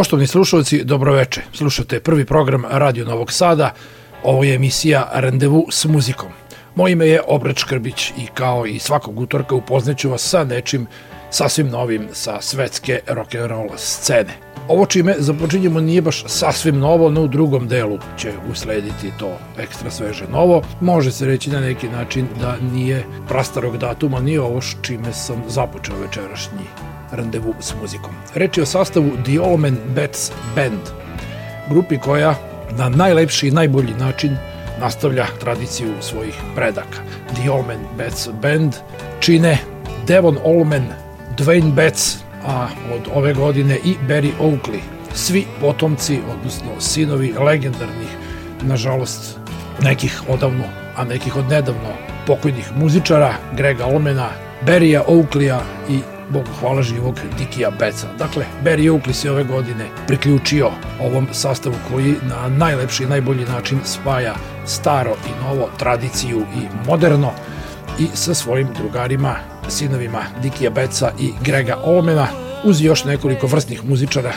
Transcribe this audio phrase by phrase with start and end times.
[0.00, 1.42] Poštovni slušalci, dobroveče.
[1.52, 3.74] Slušate prvi program Radio Novog Sada.
[4.24, 6.28] Ovo je emisija Randevu s muzikom.
[6.74, 10.86] Moje ime je Obrad Škrbić i kao i svakog utorka upoznaću vas sa nečim
[11.30, 14.32] sasvim novim sa svetske rock'n'roll scene.
[14.68, 19.90] Ovo čime započinjemo nije baš sasvim novo, no u drugom delu će uslediti to ekstra
[19.90, 20.62] sveže novo.
[20.80, 25.96] Može se reći na neki način da nije prastarog datuma, nije ovo čime sam započeo
[25.96, 28.10] večerašnji randevu s muzikom.
[28.34, 30.80] Reč je o sastavu The Allman Bats Band,
[31.68, 32.34] grupi koja
[32.78, 34.36] na najlepši i najbolji način
[34.80, 36.98] nastavlja tradiciju svojih predaka.
[37.34, 38.74] The Allman Bats Band
[39.20, 39.58] čine
[40.06, 40.86] Devon Allman,
[41.36, 42.16] Dwayne Betts,
[42.46, 44.80] a od ove godine i Barry Oakley.
[45.14, 48.08] Svi potomci, odnosno sinovi legendarnih,
[48.62, 49.38] nažalost,
[49.82, 50.64] nekih odavno,
[50.96, 51.92] a nekih od nedavno
[52.26, 54.28] pokojnih muzičara, Grega Olmena,
[54.66, 58.06] Berija Oakleya i Bogu hvala živog Dikija Beca.
[58.18, 63.78] Dakle, Barry Oakley se ove godine priključio ovom sastavu koji na najlepši i najbolji način
[63.84, 64.34] spaja
[64.66, 67.30] staro i novo, tradiciju i moderno
[67.98, 69.34] i sa svojim drugarima,
[69.68, 72.26] sinovima Dikija Beca i Grega Olmena,
[72.64, 74.32] uz još nekoliko vrstnih muzičara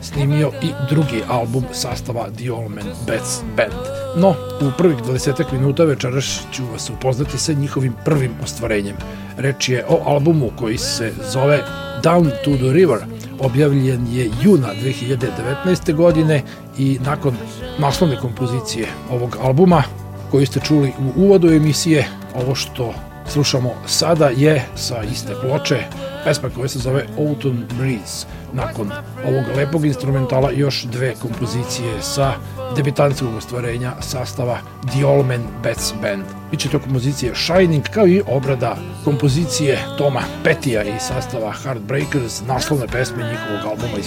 [0.00, 3.72] snimio i drugi album sastava The Allman Bats Band.
[4.16, 4.30] No,
[4.60, 8.96] u prvih 20 minuta večeras ću vas upoznati sa njihovim prvim ostvarenjem.
[9.36, 11.64] Reč je o albumu koji se zove
[12.02, 12.98] Down to the River.
[13.40, 15.94] Objavljen je juna 2019.
[15.94, 16.42] godine
[16.78, 17.36] i nakon
[17.78, 19.82] naslovne kompozicije ovog albuma
[20.30, 22.94] koju ste čuli u uvodu emisije, ovo što
[23.28, 25.82] slušamo sada je sa iste ploče
[26.28, 28.26] pesma koja se zove Autumn Breeze.
[28.52, 28.90] Nakon
[29.26, 32.32] ovog lepog instrumentala još dve kompozicije sa
[32.76, 34.58] debitanskog ostvarenja sastava
[34.90, 36.24] The Allman Bats Band.
[36.50, 43.30] Biće to kompozicije Shining kao i obrada kompozicije Toma Petija i sastava Heartbreakers, naslovne pesme
[43.30, 44.06] njihovog albuma iz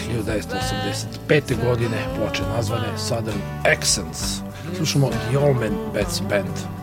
[1.19, 1.65] 1985.
[1.65, 3.41] godine, ploče nazvane Southern
[3.77, 4.41] Accents.
[4.77, 6.80] Slušamo The Allman Bats Band.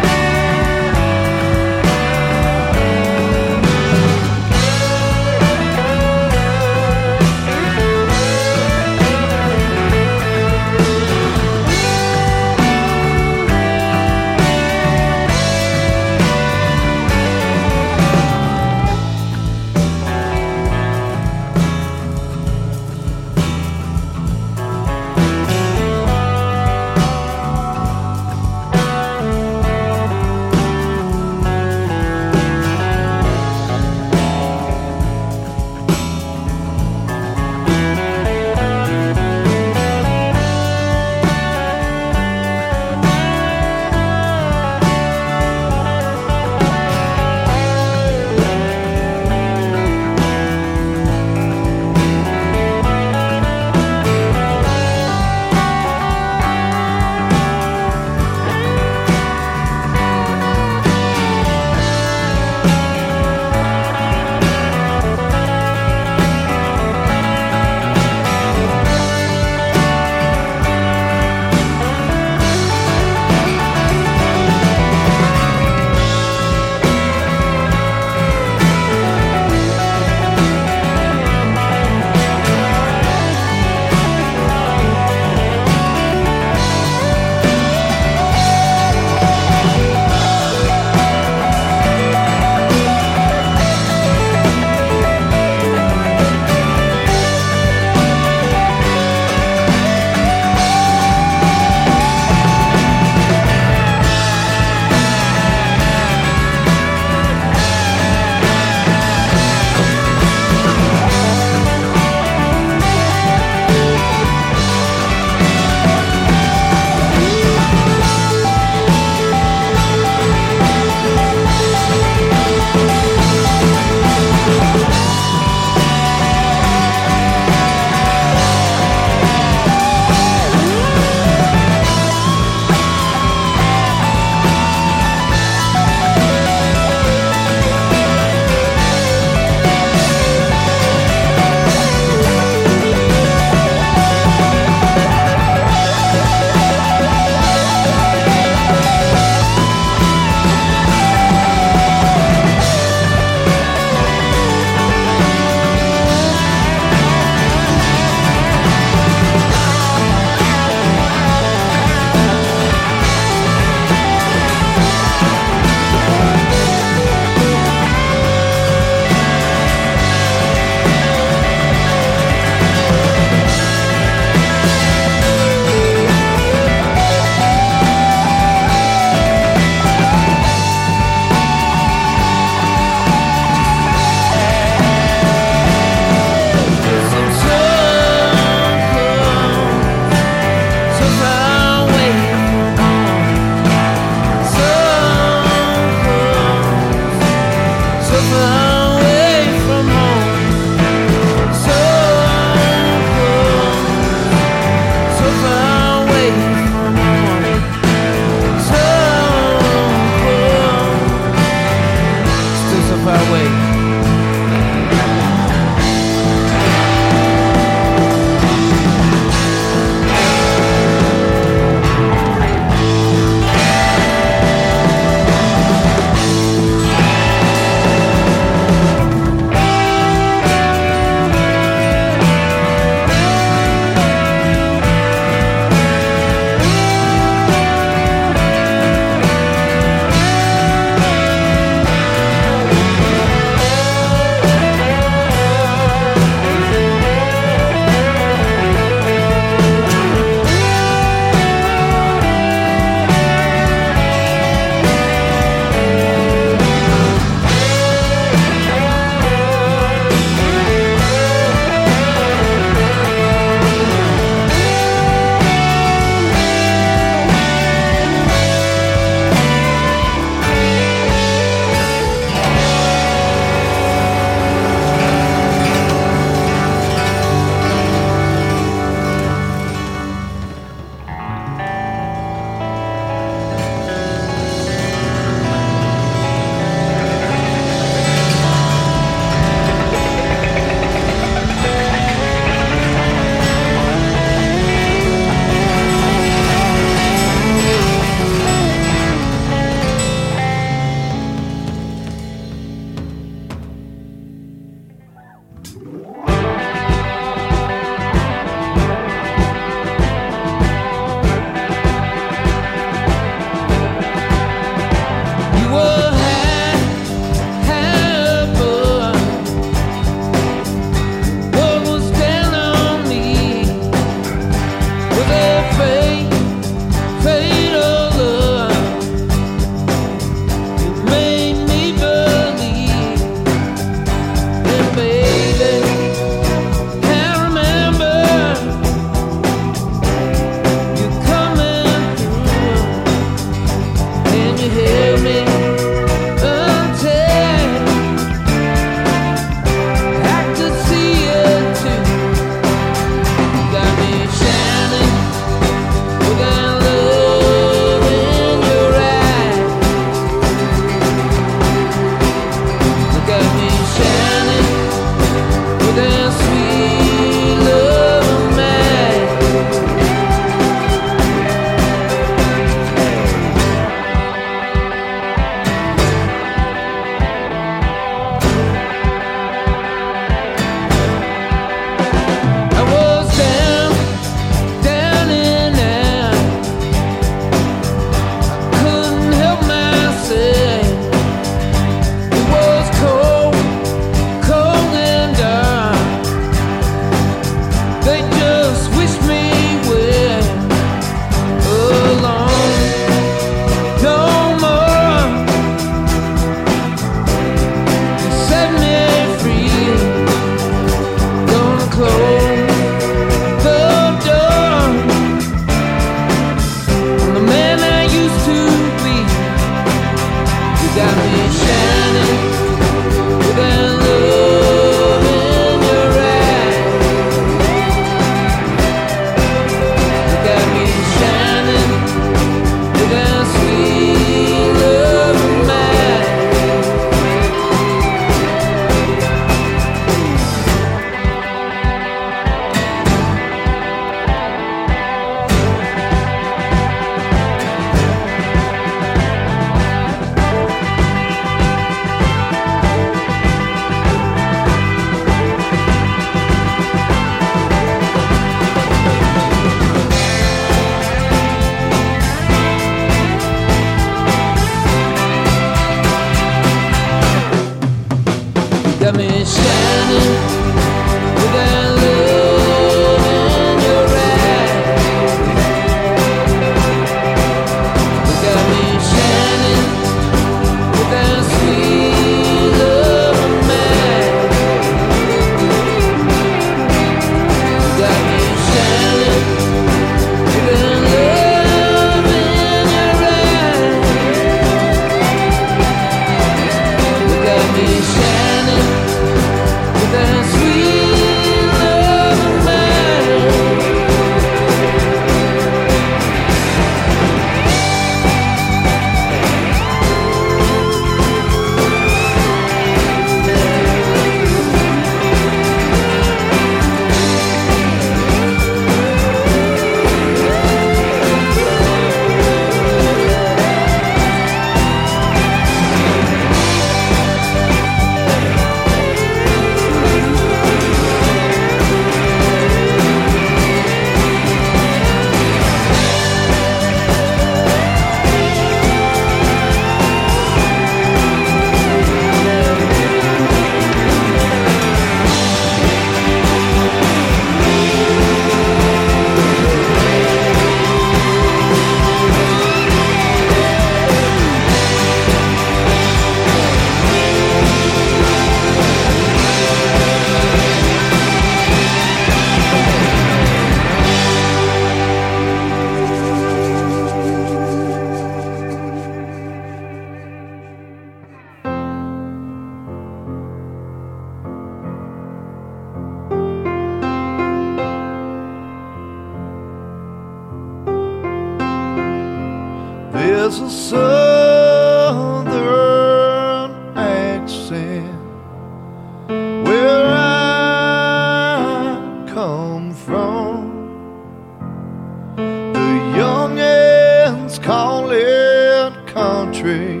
[597.54, 600.00] Youngins call it country.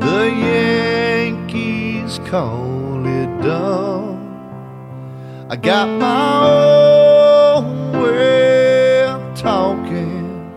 [0.00, 4.20] The Yankees call it dumb.
[5.50, 6.46] I got my
[7.56, 10.50] own way of talking,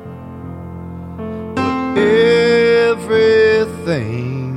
[1.55, 1.97] but
[2.87, 3.43] everything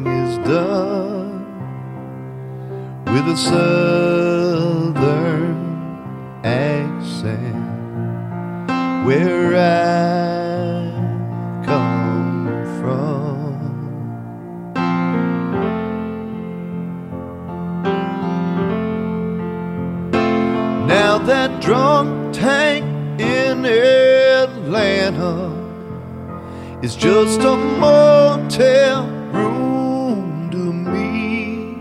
[0.07, 1.45] is done
[3.07, 4.10] with a southern
[27.01, 31.75] just a motel room to me.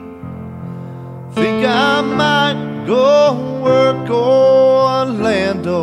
[1.34, 5.82] Think I might go work Orlando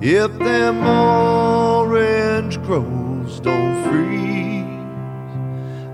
[0.00, 4.64] if them orange groves don't freeze.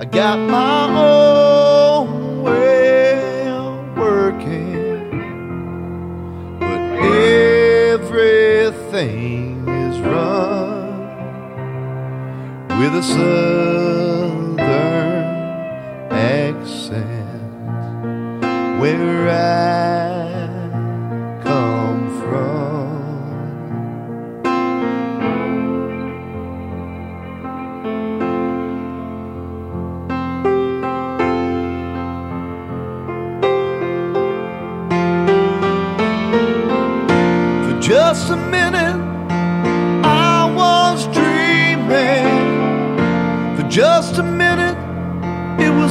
[0.01, 1.44] I got my own
[13.07, 13.64] listen.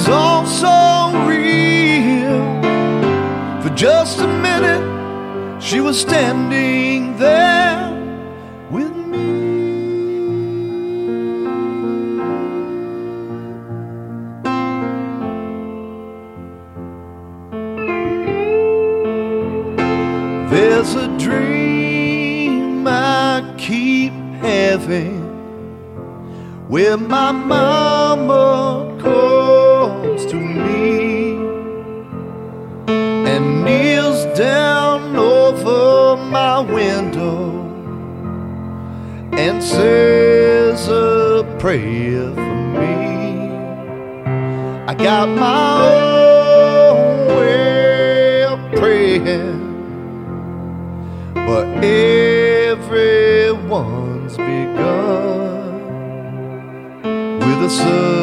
[0.03, 2.61] Was all so real.
[3.61, 4.83] For just a minute,
[5.61, 7.91] she was standing there
[8.69, 9.29] with me.
[20.49, 24.11] There's a dream I keep
[24.41, 25.23] having
[26.67, 28.02] where my mama
[39.63, 42.95] says a prayer for me.
[44.87, 45.87] I got my
[46.91, 49.63] own way of praying
[51.33, 53.15] but everyone's
[54.37, 55.73] begun
[57.39, 58.22] with a southern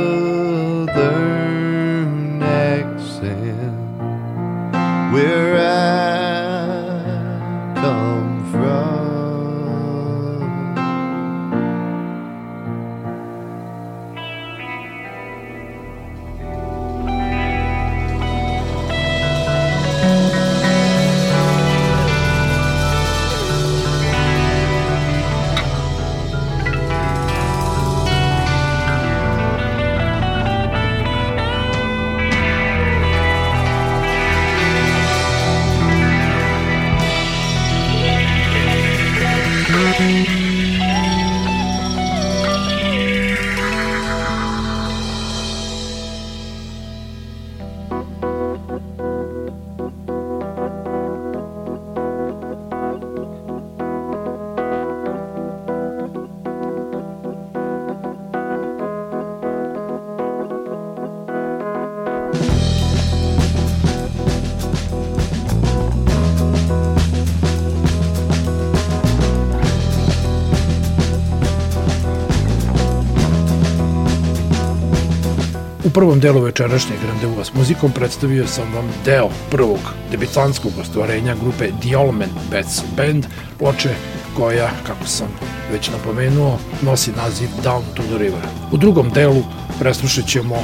[75.98, 79.80] prvom delu večerašnjeg randevua s muzikom predstavio sam vam deo prvog
[80.12, 83.26] debitanskog ostvarenja grupe The Allman Bats Band,
[83.60, 83.90] ploče
[84.36, 85.28] koja, kako sam
[85.72, 88.42] već napomenuo, nosi naziv Down to the River.
[88.72, 89.44] U drugom delu
[89.80, 90.56] preslušat ćemo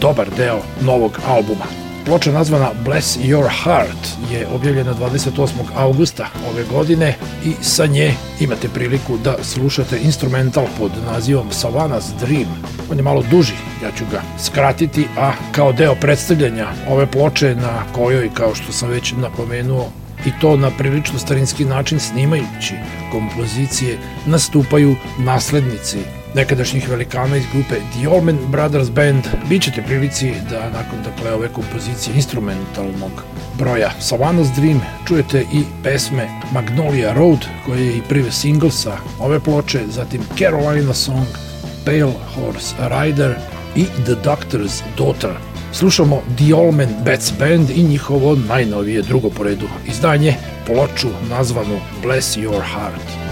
[0.00, 5.48] dobar deo novog albuma Ploča nazvana Bless Your Heart je objavljena 28.
[5.76, 7.14] augusta ove godine
[7.44, 12.46] i sa nje imate priliku da slušate instrumental pod nazivom Savannah's Dream.
[12.90, 17.92] On je malo duži, ja ću ga skratiti, a kao deo predstavljanja ove ploče na
[17.92, 19.88] kojoj, kao što sam već napomenuo,
[20.26, 22.74] i to na prilično starinski način snimajući
[23.12, 25.98] kompozicije, nastupaju naslednici
[26.36, 29.24] nekadašnjih velikana iz grupe The Allman Brothers Band.
[29.48, 33.12] Bićete prilici da nakon dakle, ove kompozicije instrumentalnog
[33.58, 39.40] broja Savannah's Dream čujete i pesme Magnolia Road koje je i prvi single sa ove
[39.40, 41.26] ploče, zatim Carolina Song,
[41.84, 43.34] Pale Horse Rider
[43.76, 45.30] i The Doctor's Daughter.
[45.72, 50.34] Slušamo The Allman Bats Band i njihovo najnovije drugo po redu izdanje,
[50.66, 53.25] ploču nazvanu Bless Your Heart.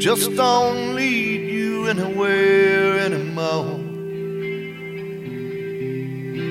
[0.00, 3.78] Just don't lead you anywhere anymore.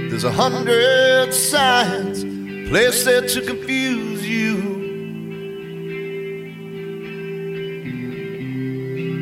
[0.09, 2.23] There's a hundred signs
[2.69, 4.57] placed there to confuse you.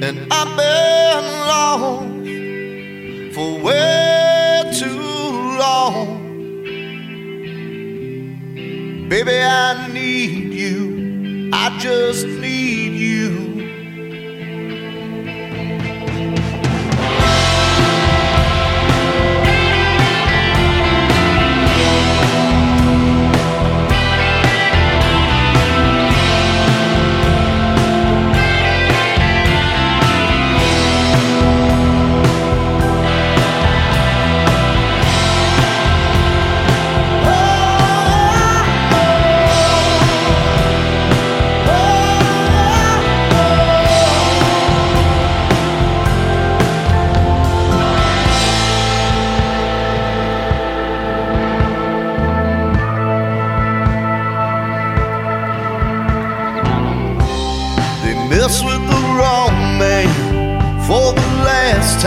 [0.03, 2.03] And I've been lost
[3.33, 4.99] for way too
[5.57, 6.17] long.
[9.07, 11.49] Baby, I need you.
[11.53, 12.76] I just need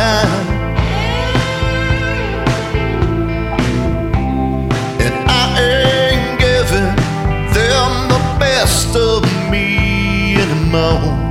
[0.00, 0.46] time.
[5.04, 5.46] And I
[6.08, 6.90] ain't giving
[7.56, 11.29] them the best of me anymore.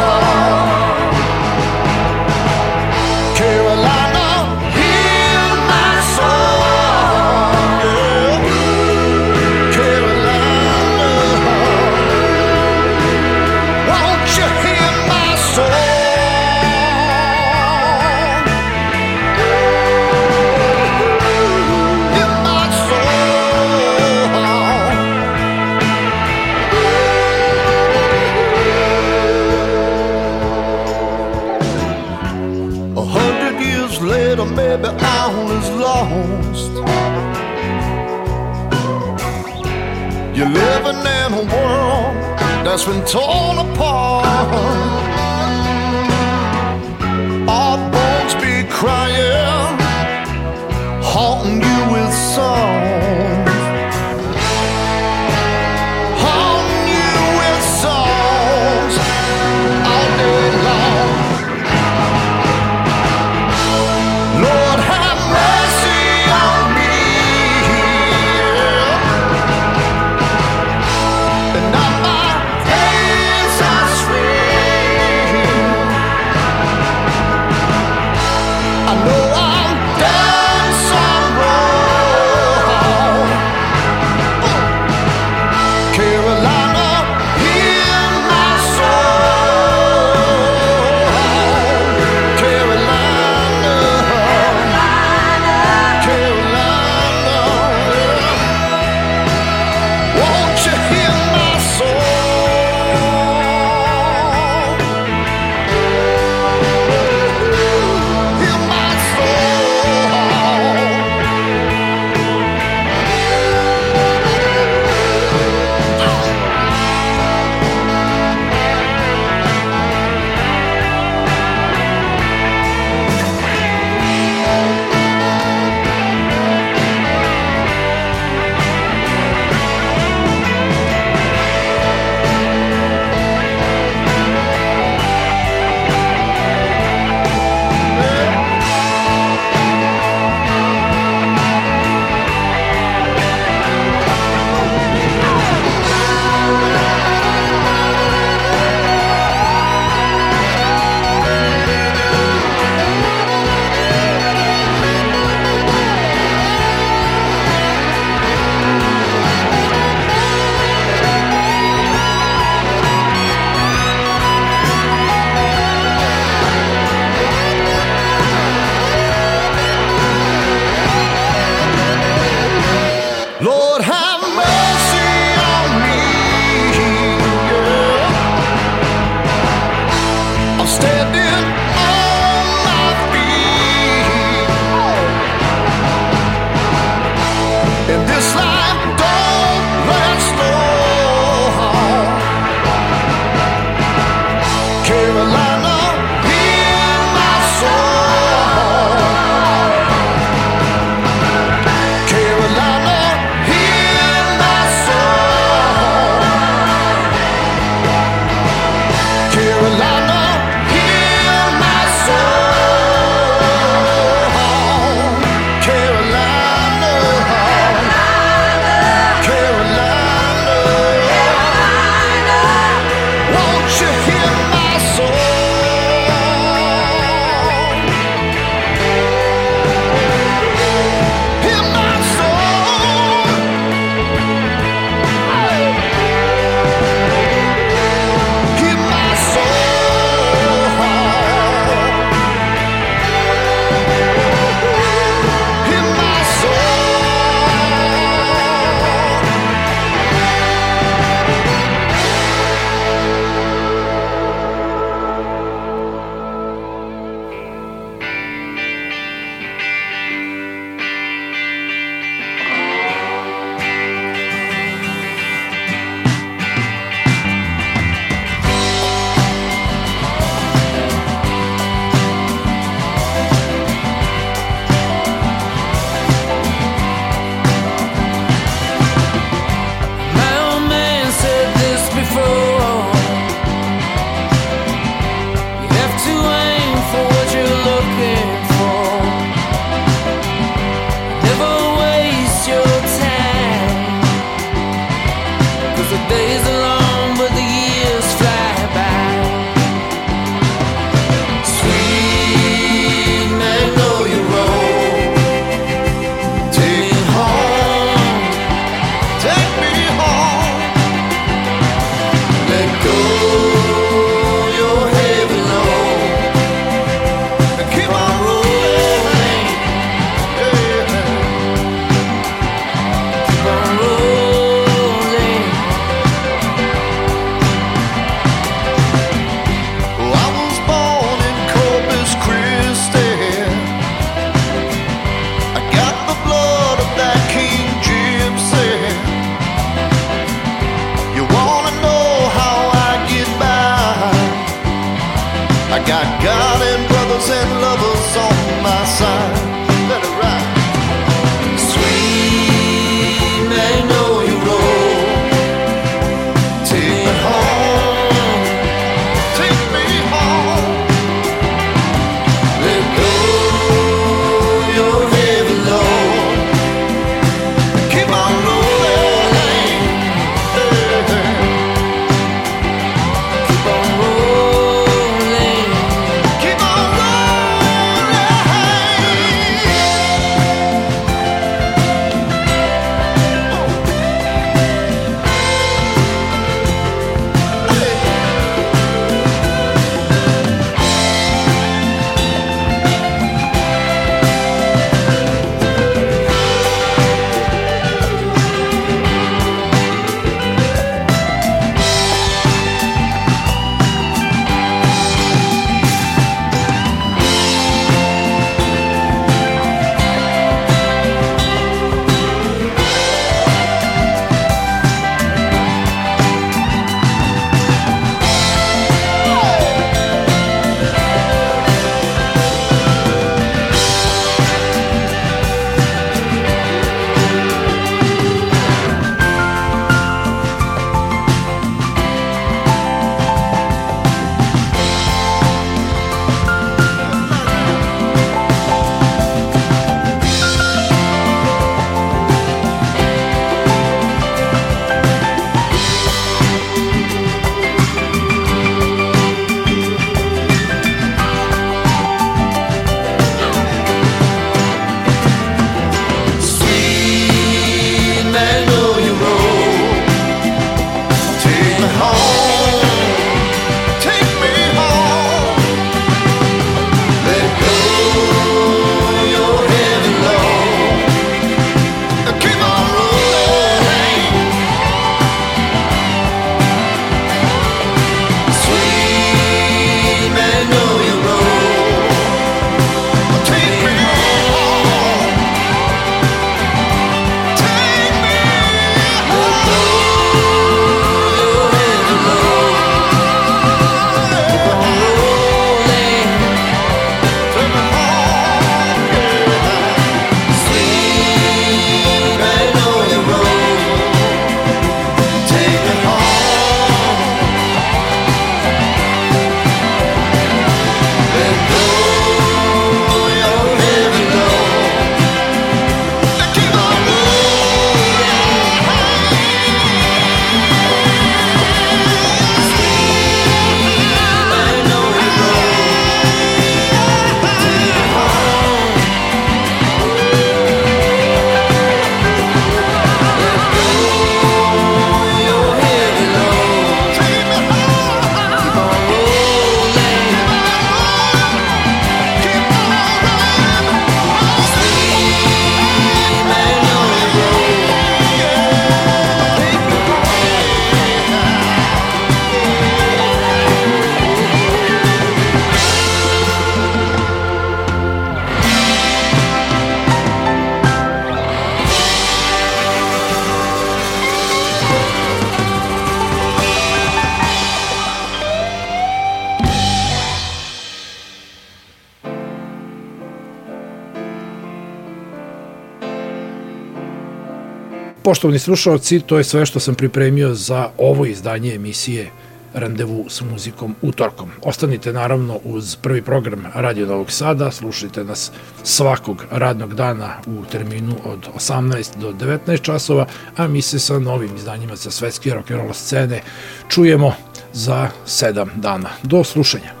[578.31, 582.31] Poštovani slušalci, to je sve što sam pripremio za ovo izdanje emisije
[582.73, 584.49] Randevu s muzikom utorkom.
[584.61, 588.51] Ostanite naravno uz prvi program Radio Novog Sada, slušajte nas
[588.83, 593.25] svakog radnog dana u terminu od 18 do 19 časova,
[593.57, 596.41] a mi se sa novim izdanjima sa svetske rock'n'roll scene
[596.89, 597.33] čujemo
[597.73, 599.09] za 7 dana.
[599.23, 600.00] Do slušanja.